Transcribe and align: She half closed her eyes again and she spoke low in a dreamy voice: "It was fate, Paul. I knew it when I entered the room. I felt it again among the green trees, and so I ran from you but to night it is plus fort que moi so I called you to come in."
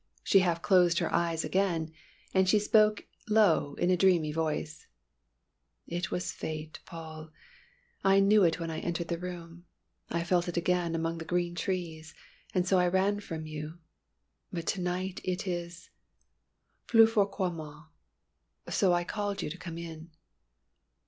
She 0.23 0.39
half 0.39 0.63
closed 0.63 0.97
her 0.97 1.13
eyes 1.13 1.43
again 1.45 1.93
and 2.33 2.49
she 2.49 2.57
spoke 2.57 3.05
low 3.29 3.75
in 3.75 3.91
a 3.91 3.95
dreamy 3.95 4.31
voice: 4.31 4.87
"It 5.85 6.09
was 6.09 6.31
fate, 6.31 6.79
Paul. 6.87 7.29
I 8.03 8.19
knew 8.19 8.43
it 8.43 8.59
when 8.59 8.71
I 8.71 8.79
entered 8.79 9.09
the 9.09 9.19
room. 9.19 9.65
I 10.09 10.23
felt 10.23 10.47
it 10.47 10.57
again 10.57 10.95
among 10.95 11.19
the 11.19 11.23
green 11.23 11.53
trees, 11.53 12.15
and 12.51 12.67
so 12.67 12.79
I 12.79 12.87
ran 12.87 13.19
from 13.19 13.45
you 13.45 13.77
but 14.51 14.65
to 14.69 14.81
night 14.81 15.21
it 15.23 15.45
is 15.45 15.91
plus 16.87 17.07
fort 17.11 17.31
que 17.33 17.51
moi 17.51 17.83
so 18.69 18.93
I 18.93 19.03
called 19.03 19.43
you 19.43 19.51
to 19.51 19.57
come 19.59 19.77
in." 19.77 20.09